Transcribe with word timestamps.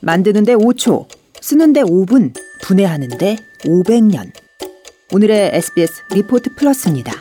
만드는데 0.00 0.54
5초, 0.54 1.06
쓰는데 1.40 1.82
5분, 1.82 2.34
분해하는데 2.62 3.36
500년. 3.60 4.32
오늘의 5.12 5.50
SBS 5.54 6.02
리포트 6.12 6.54
플러스입니다. 6.54 7.12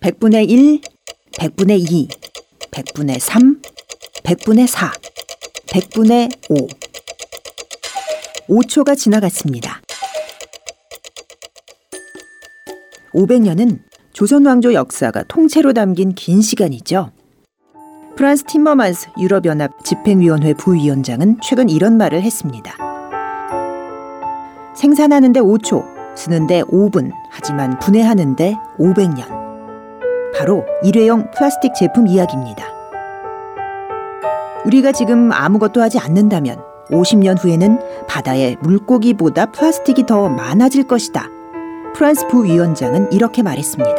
백분의 0.00 0.44
1, 0.44 0.80
백분의 1.38 1.80
2, 1.80 2.08
백분의 2.70 3.20
3, 3.20 3.62
백분의 4.22 4.66
4, 4.66 4.92
백분의 5.72 6.28
5. 6.50 6.66
5초가 8.48 8.98
지나갔습니다. 8.98 9.83
500년은 13.14 13.78
조선 14.12 14.46
왕조 14.46 14.74
역사가 14.74 15.24
통째로 15.28 15.72
담긴 15.72 16.14
긴 16.14 16.40
시간이죠. 16.40 17.10
프란스 18.16 18.44
팀머만스 18.44 19.08
유럽연합 19.18 19.84
집행위원회 19.84 20.54
부위원장은 20.54 21.38
최근 21.42 21.68
이런 21.68 21.96
말을 21.96 22.22
했습니다. 22.22 22.76
생산하는데 24.76 25.40
5초, 25.40 25.84
쓰는데 26.16 26.62
5분, 26.62 27.10
하지만 27.30 27.78
분해하는데 27.80 28.56
500년. 28.78 29.44
바로 30.36 30.64
일회용 30.82 31.30
플라스틱 31.32 31.74
제품 31.74 32.06
이야기입니다. 32.06 32.64
우리가 34.64 34.92
지금 34.92 35.30
아무것도 35.32 35.82
하지 35.82 35.98
않는다면 35.98 36.60
50년 36.90 37.42
후에는 37.42 37.78
바다에 38.08 38.56
물고기보다 38.60 39.46
플라스틱이 39.46 40.06
더 40.06 40.28
많아질 40.28 40.86
것이다. 40.86 41.33
프란스 41.94 42.26
부위원장은 42.26 43.12
이렇게 43.12 43.42
말했습니다. 43.42 43.94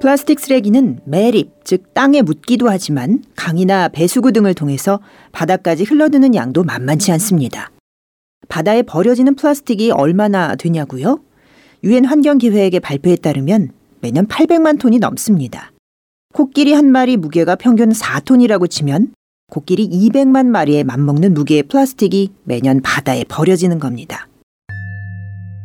플라스틱 0.00 0.40
쓰레기는 0.40 1.00
매립, 1.04 1.52
즉 1.64 1.92
땅에 1.92 2.22
묻기도 2.22 2.70
하지만 2.70 3.22
강이나 3.36 3.88
배수구 3.88 4.32
등을 4.32 4.54
통해서 4.54 5.00
바다까지 5.32 5.84
흘러드는 5.84 6.34
양도 6.34 6.64
만만치 6.64 7.12
않습니다. 7.12 7.70
바다에 8.48 8.82
버려지는 8.82 9.34
플라스틱이 9.34 9.90
얼마나 9.90 10.56
되냐고요? 10.56 11.20
유엔 11.84 12.06
환경기획의 12.06 12.80
발표에 12.80 13.16
따르면 13.16 13.70
매년 14.00 14.26
800만 14.26 14.78
톤이 14.78 14.98
넘습니다. 14.98 15.72
코끼리 16.32 16.72
한 16.72 16.90
마리 16.90 17.18
무게가 17.18 17.56
평균 17.56 17.90
4톤이라고 17.90 18.68
치면 18.68 19.12
코끼리 19.54 19.88
200만 19.88 20.46
마리에 20.46 20.82
맞먹는 20.82 21.32
무게의 21.32 21.62
플라스틱이 21.64 22.32
매년 22.42 22.82
바다에 22.82 23.22
버려지는 23.22 23.78
겁니다. 23.78 24.26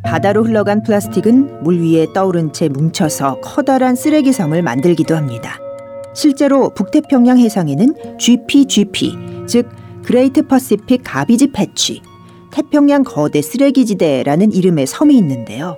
바다로 0.04 0.44
흘러간 0.44 0.84
플라스틱은 0.84 1.64
물 1.64 1.82
위에 1.82 2.14
떠오른 2.14 2.54
채 2.54 2.70
뭉쳐서 2.70 3.42
커다란 3.42 3.96
쓰레기 3.96 4.32
섬을 4.32 4.62
만들기도 4.62 5.16
합니다. 5.16 5.58
실제로 6.14 6.70
북태평양 6.76 7.40
해상에는 7.40 8.20
GPGP, 8.20 9.18
즉 9.48 9.68
Great 10.04 10.46
Pacific 10.46 11.02
Garbage 11.04 11.52
Patch, 11.52 12.04
태평양 12.52 13.04
거대 13.04 13.42
쓰레기지대라는 13.42 14.52
이름의 14.52 14.86
섬이 14.86 15.18
있는데요. 15.18 15.76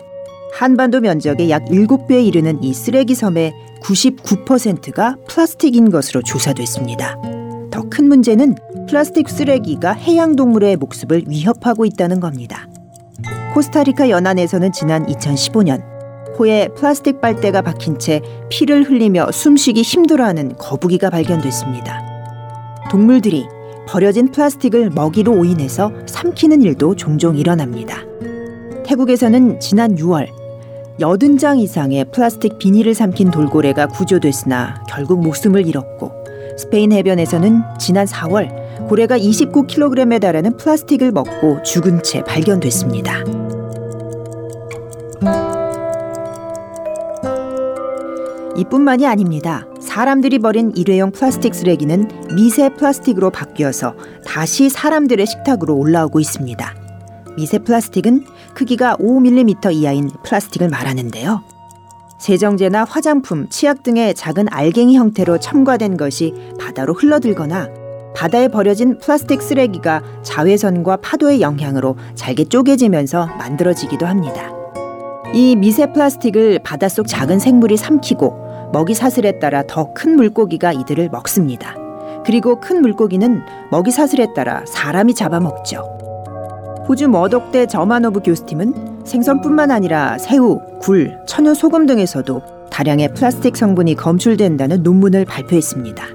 한반도 0.53 0.99
면적의 0.99 1.49
약 1.49 1.63
7배에 1.63 2.25
이르는 2.25 2.61
이 2.61 2.73
쓰레기 2.73 3.15
섬의 3.15 3.53
99%가 3.81 5.15
플라스틱인 5.29 5.91
것으로 5.91 6.21
조사됐습니다. 6.23 7.40
더 7.81 7.89
큰 7.89 8.07
문제는 8.07 8.55
플라스틱 8.87 9.27
쓰레기가 9.27 9.93
해양 9.93 10.35
동물의 10.35 10.77
목숨을 10.77 11.23
위협하고 11.27 11.85
있다는 11.85 12.19
겁니다. 12.19 12.67
코스타리카 13.53 14.09
연안에서는 14.09 14.71
지난 14.71 15.05
2015년 15.07 15.81
코에 16.35 16.69
플라스틱 16.75 17.21
빨대가 17.21 17.61
박힌 17.61 17.97
채 17.97 18.21
피를 18.49 18.83
흘리며 18.83 19.31
숨쉬기 19.31 19.81
힘들어하는 19.81 20.57
거북이가 20.57 21.09
발견됐습니다. 21.09 22.01
동물들이 22.91 23.45
버려진 23.87 24.31
플라스틱을 24.31 24.91
먹이로 24.91 25.33
오인해서 25.33 25.91
삼키는 26.05 26.61
일도 26.61 26.95
종종 26.95 27.35
일어납니다. 27.35 27.97
태국에서는 28.85 29.59
지난 29.59 29.95
6월 29.95 30.27
80장 30.99 31.59
이상의 31.59 32.05
플라스틱 32.11 32.59
비닐을 32.59 32.93
삼킨 32.93 33.31
돌고래가 33.31 33.87
구조됐으나 33.87 34.83
결국 34.87 35.21
목숨을 35.21 35.65
잃었고 35.65 36.20
스페인 36.61 36.91
해변에서는 36.91 37.63
지난 37.79 38.05
4월 38.05 38.87
고래가 38.87 39.17
29kg에 39.17 40.21
달하는 40.21 40.55
플라스틱을 40.57 41.11
먹고 41.11 41.63
죽은 41.63 42.03
채 42.03 42.23
발견됐습니다. 42.23 43.23
이뿐만이 48.55 49.07
아닙니다. 49.07 49.65
사람들이 49.79 50.37
버린 50.37 50.71
일회용 50.75 51.11
플라스틱 51.11 51.55
쓰레기는 51.55 52.07
미세 52.35 52.69
플라스틱으로 52.69 53.31
바뀌어서 53.31 53.95
다시 54.23 54.69
사람들의 54.69 55.25
식탁으로 55.25 55.75
올라오고 55.75 56.19
있습니다. 56.19 56.75
미세 57.37 57.57
플라스틱은 57.57 58.25
크기가 58.53 58.97
5mm 58.97 59.73
이하인 59.73 60.11
플라스틱을 60.23 60.69
말하는데요. 60.69 61.50
세정제나 62.21 62.83
화장품, 62.83 63.49
치약 63.49 63.81
등의 63.81 64.13
작은 64.13 64.45
알갱이 64.51 64.95
형태로 64.95 65.39
첨가된 65.39 65.97
것이 65.97 66.35
바다로 66.59 66.93
흘러들거나 66.93 67.67
바다에 68.15 68.47
버려진 68.47 68.99
플라스틱 68.99 69.41
쓰레기가 69.41 70.03
자외선과 70.21 70.97
파도의 70.97 71.41
영향으로 71.41 71.95
잘게 72.13 72.45
쪼개지면서 72.45 73.25
만들어지기도 73.25 74.05
합니다. 74.05 74.51
이 75.33 75.55
미세 75.55 75.91
플라스틱을 75.91 76.59
바닷속 76.63 77.07
작은 77.07 77.39
생물이 77.39 77.75
삼키고 77.77 78.69
먹이 78.71 78.93
사슬에 78.93 79.39
따라 79.39 79.63
더 79.65 79.91
큰 79.95 80.15
물고기가 80.15 80.73
이들을 80.73 81.09
먹습니다. 81.09 81.75
그리고 82.23 82.59
큰 82.59 82.83
물고기는 82.83 83.41
먹이 83.71 83.89
사슬에 83.89 84.27
따라 84.35 84.63
사람이 84.67 85.15
잡아먹죠. 85.15 86.10
호주 86.91 87.07
머덕대 87.07 87.67
저마노브 87.67 88.19
교수팀은 88.19 89.05
생선뿐만 89.05 89.71
아니라 89.71 90.17
새우, 90.17 90.59
굴, 90.81 91.17
천연 91.25 91.55
소금 91.55 91.85
등에서도 91.85 92.41
다량의 92.69 93.13
플라스틱 93.13 93.55
성분이 93.55 93.95
검출된다는 93.95 94.83
논문을 94.83 95.23
발표했습니다. 95.23 96.05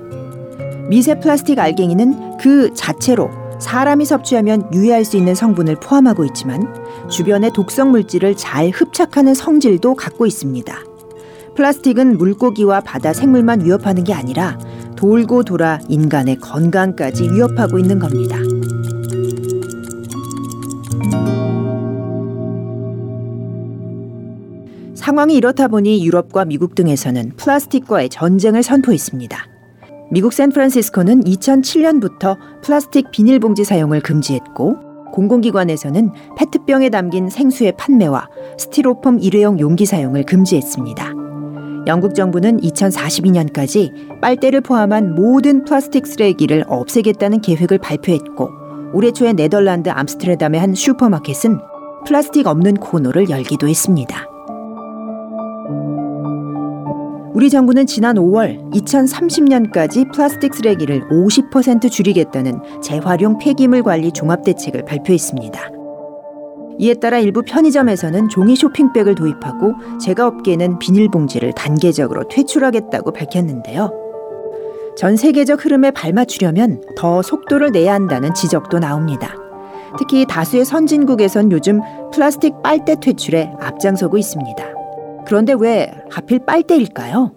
미세 0.91 1.19
플라스틱 1.19 1.59
알갱이는 1.59 2.37
그 2.37 2.75
자체로 2.75 3.31
사람이 3.59 4.05
섭취하면 4.05 4.69
유해할 4.75 5.07
수 5.07 5.17
있는 5.17 5.35
성분을 5.35 5.77
포함하고 5.77 6.27
있지만 6.27 6.71
주변의 7.09 7.53
독성 7.55 7.91
물질을 7.93 8.37
잘 8.37 8.69
흡착하는 8.69 9.33
성질도 9.33 9.95
갖고 9.95 10.27
있습니다. 10.27 10.77
플라스틱은 11.55 12.19
물고기와 12.19 12.81
바다 12.81 13.15
생물만 13.15 13.65
위협하는 13.65 14.05
게 14.05 14.13
아니라 14.13 14.59
돌고 14.97 15.45
돌아 15.45 15.81
인간의 15.89 16.37
건강까지 16.37 17.31
위협하고 17.31 17.79
있는 17.79 17.99
겁니다. 17.99 18.37
상황이 25.17 25.35
이렇다 25.35 25.69
보니 25.69 26.05
유럽과 26.05 26.45
미국 26.45 26.75
등에서는 26.75 27.37
플라스틱과의 27.39 28.11
전쟁을 28.11 28.63
선포했습니다. 28.63 29.47
미국 30.11 30.35
샌프란시스코는 30.35 31.25
2007년부터 31.25 32.37
플라스틱 32.63 33.11
비닐봉지 33.13 33.65
사용을 33.65 34.03
금지했고 34.03 34.77
공공기관에서는 35.15 36.11
페트병에 36.37 36.91
담긴 36.91 37.31
생수의 37.31 37.73
판매와 37.79 38.29
스티로폼 38.59 39.21
일회용 39.21 39.59
용기 39.59 39.87
사용을 39.87 40.25
금지했습니다. 40.25 41.15
영국 41.87 42.15
정부는 42.15 42.61
2042년까지 42.61 44.21
빨대를 44.21 44.61
포함한 44.61 45.15
모든 45.15 45.65
플라스틱 45.65 46.07
쓰레기를 46.07 46.67
없애겠다는 46.69 47.41
계획을 47.41 47.79
발표했고 47.79 48.51
올해 48.93 49.13
초에 49.13 49.33
네덜란드 49.33 49.89
암스테르담의 49.89 50.61
한 50.61 50.75
슈퍼마켓은 50.75 51.59
플라스틱 52.05 52.47
없는 52.47 52.75
코너를 52.75 53.31
열기도 53.31 53.67
했습니다. 53.67 54.36
우리 57.37 57.51
정부는 57.51 57.85
지난 57.85 58.17
5월 58.17 58.73
2030년까지 58.73 60.11
플라스틱 60.11 60.55
쓰레기를 60.55 61.07
50% 61.11 61.91
줄이겠다는 61.91 62.63
재활용 62.83 63.37
폐기물 63.37 63.83
관리 63.83 64.11
종합 64.11 64.43
대책을 64.43 64.87
발표했습니다. 64.87 65.61
이에 66.79 66.95
따라 66.95 67.19
일부 67.19 67.43
편의점에서는 67.43 68.31
종이 68.31 68.57
쇼핑백을 68.57 69.17
도입하고 69.17 69.75
제과업계는 70.01 70.79
비닐봉지를 70.79 71.53
단계적으로 71.53 72.27
퇴출하겠다고 72.29 73.13
밝혔는데요. 73.13 73.93
전 74.97 75.17
세계적 75.17 75.63
흐름에 75.63 75.91
발맞추려면 75.91 76.81
더 76.97 77.21
속도를 77.21 77.71
내야 77.71 77.93
한다는 77.93 78.33
지적도 78.33 78.79
나옵니다. 78.79 79.35
특히 79.99 80.25
다수의 80.27 80.65
선진국에선 80.65 81.53
요즘 81.53 81.83
플라스틱 82.15 82.63
빨대 82.63 82.97
퇴출에 82.99 83.53
앞장서고 83.61 84.17
있습니다. 84.17 84.76
그런데 85.27 85.55
왜 85.59 85.93
하필 86.11 86.39
빨대일까요? 86.47 87.33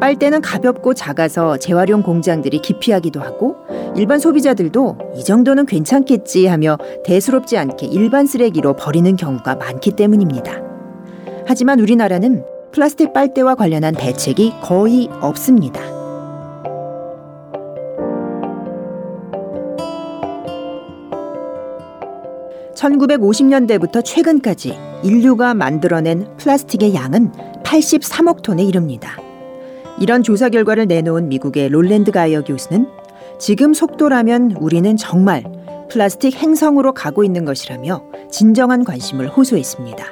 빨대는 0.00 0.40
가볍고 0.40 0.94
작아서 0.94 1.56
재활용 1.56 2.02
공장들이 2.02 2.60
기피하기도 2.60 3.20
하고 3.20 3.56
일반 3.96 4.20
소비자들도 4.20 4.98
이 5.16 5.24
정도는 5.24 5.66
괜찮겠지 5.66 6.46
하며 6.46 6.78
대수롭지 7.04 7.58
않게 7.58 7.86
일반 7.86 8.26
쓰레기로 8.26 8.76
버리는 8.76 9.16
경우가 9.16 9.56
많기 9.56 9.90
때문입니다. 9.92 10.62
하지만 11.46 11.80
우리나라는 11.80 12.44
플라스틱 12.70 13.12
빨대와 13.12 13.56
관련한 13.56 13.94
대책이 13.94 14.60
거의 14.62 15.08
없습니다. 15.20 15.95
(1950년대부터) 22.86 24.04
최근까지 24.04 24.78
인류가 25.02 25.54
만들어낸 25.54 26.26
플라스틱의 26.36 26.94
양은 26.94 27.32
(83억) 27.64 28.42
톤에 28.42 28.62
이릅니다. 28.62 29.16
이런 30.00 30.22
조사 30.22 30.48
결과를 30.48 30.86
내놓은 30.86 31.28
미국의 31.28 31.68
롤랜드 31.70 32.12
가이어 32.12 32.44
교수는 32.44 32.86
지금 33.38 33.74
속도라면 33.74 34.52
우리는 34.60 34.96
정말 34.96 35.44
플라스틱 35.90 36.36
행성으로 36.36 36.92
가고 36.94 37.24
있는 37.24 37.44
것이라며 37.44 38.02
진정한 38.30 38.84
관심을 38.84 39.28
호소했습니다. 39.28 40.04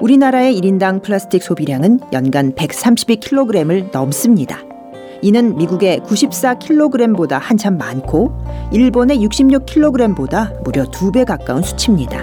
우리나라의 0.00 0.60
1인당 0.60 1.02
플라스틱 1.02 1.42
소비량은 1.42 2.00
연간 2.12 2.52
132kg을 2.54 3.92
넘습니다. 3.92 4.73
이는 5.24 5.56
미국의 5.56 6.00
94kg보다 6.00 7.38
한참 7.40 7.78
많고 7.78 8.30
일본의 8.72 9.26
66kg보다 9.26 10.62
무려 10.62 10.84
2배 10.84 11.24
가까운 11.24 11.62
수치입니다. 11.62 12.18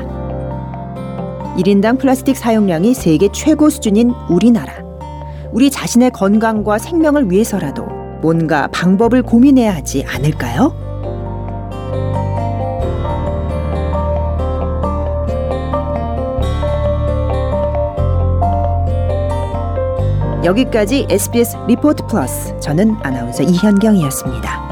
1인당 1.57 1.97
플라스틱 1.97 2.37
사용량이 2.37 2.93
세계 2.93 3.27
최고 3.33 3.71
수준인 3.71 4.11
우리나라. 4.29 4.83
우리 5.51 5.71
자신의 5.71 6.11
건강과 6.11 6.77
생명을 6.77 7.31
위해서라도 7.31 7.87
뭔가 8.21 8.67
방법을 8.67 9.23
고민해야 9.23 9.73
하지 9.73 10.05
않을까요? 10.07 10.90
여기까지 20.43 21.05
SBS 21.09 21.55
리포트 21.67 22.07
플러스 22.07 22.59
저는 22.59 22.95
아나운서 23.03 23.43
이현경이었습니다. 23.43 24.70